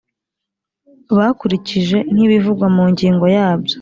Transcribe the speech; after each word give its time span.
bakurikije 1.17 1.97
nk'ibivugwa 2.13 2.67
mu 2.75 2.83
ngingo 2.91 3.25
yabyo 3.35 3.69